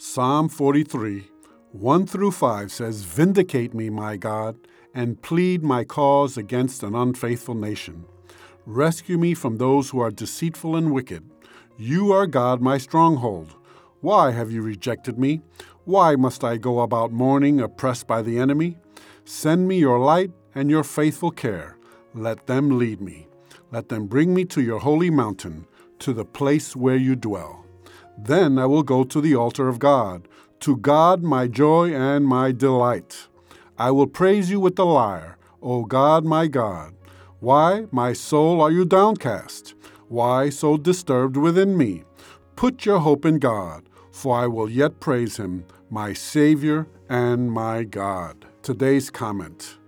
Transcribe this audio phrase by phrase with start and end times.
[0.00, 1.28] Psalm 43,
[1.72, 4.56] 1 through 5 says, Vindicate me, my God,
[4.94, 8.04] and plead my cause against an unfaithful nation.
[8.64, 11.28] Rescue me from those who are deceitful and wicked.
[11.76, 13.56] You are God, my stronghold.
[14.00, 15.42] Why have you rejected me?
[15.84, 18.78] Why must I go about mourning, oppressed by the enemy?
[19.24, 21.76] Send me your light and your faithful care.
[22.14, 23.26] Let them lead me.
[23.72, 25.66] Let them bring me to your holy mountain,
[25.98, 27.64] to the place where you dwell.
[28.20, 30.26] Then I will go to the altar of God,
[30.60, 33.28] to God my joy and my delight.
[33.78, 36.94] I will praise you with the lyre, O God my God.
[37.38, 39.74] Why, my soul, are you downcast?
[40.08, 42.02] Why so disturbed within me?
[42.56, 47.84] Put your hope in God, for I will yet praise him, my Savior and my
[47.84, 48.46] God.
[48.62, 49.78] Today's comment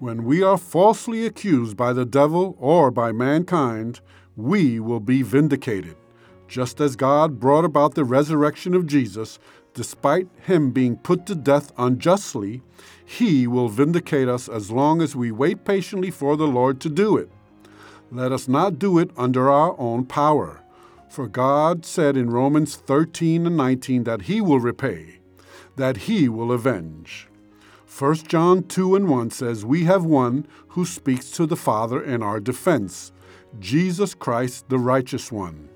[0.00, 4.00] When we are falsely accused by the devil or by mankind,
[4.34, 5.96] we will be vindicated.
[6.48, 9.38] Just as God brought about the resurrection of Jesus,
[9.74, 12.62] despite him being put to death unjustly,
[13.04, 17.16] he will vindicate us as long as we wait patiently for the Lord to do
[17.16, 17.30] it.
[18.10, 20.62] Let us not do it under our own power.
[21.08, 25.18] For God said in Romans 13 and 19 that he will repay,
[25.76, 27.28] that he will avenge.
[27.98, 32.22] 1 John 2 and 1 says, We have one who speaks to the Father in
[32.22, 33.12] our defense,
[33.58, 35.70] Jesus Christ, the righteous one.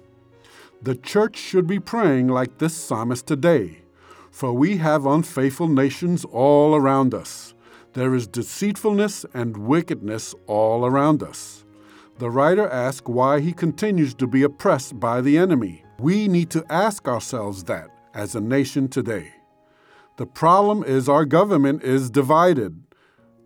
[0.83, 3.83] The church should be praying like this psalmist today,
[4.31, 7.53] for we have unfaithful nations all around us.
[7.92, 11.67] There is deceitfulness and wickedness all around us.
[12.17, 15.85] The writer asks why he continues to be oppressed by the enemy.
[15.98, 19.35] We need to ask ourselves that as a nation today.
[20.17, 22.83] The problem is our government is divided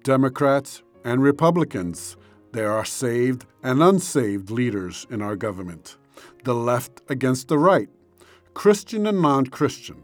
[0.05, 2.17] Democrats and Republicans.
[2.53, 5.97] There are saved and unsaved leaders in our government
[6.45, 7.89] the left against the right,
[8.55, 9.97] Christian and non Christian.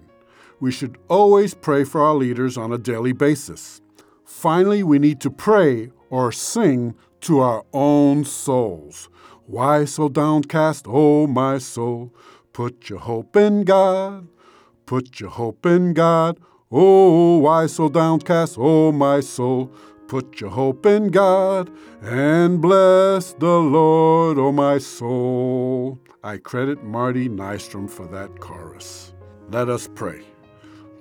[0.61, 3.81] We should always pray for our leaders on a daily basis.
[4.25, 9.09] Finally, we need to pray or sing to our own souls.
[9.47, 12.15] Why so downcast, O oh my soul?
[12.53, 14.29] Put your hope in God.
[14.87, 16.39] Put your hope in God.
[16.71, 19.73] Oh, why so downcast, O oh my soul?
[20.11, 21.71] Put your hope in God
[22.03, 26.01] and bless the Lord, O oh my soul.
[26.25, 29.15] I credit Marty Nystrom for that chorus.
[29.53, 30.25] Let us pray.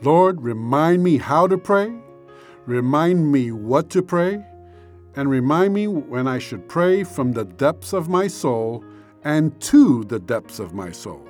[0.03, 1.91] Lord, remind me how to pray,
[2.67, 4.45] remind me what to pray,
[5.15, 8.83] and remind me when I should pray from the depths of my soul
[9.23, 11.27] and to the depths of my soul.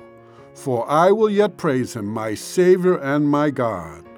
[0.52, 4.09] For I will yet praise him, my Savior and my God.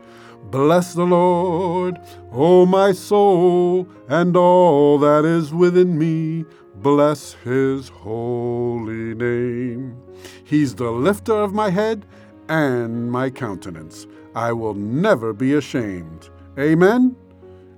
[0.50, 1.98] Bless the Lord,
[2.32, 6.44] O my soul, and all that is within me
[6.82, 9.96] bless his holy name.
[10.44, 12.04] He's the lifter of my head
[12.48, 14.06] and my countenance.
[14.34, 16.28] I will never be ashamed.
[16.58, 17.16] Amen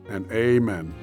[0.09, 0.95] and amen.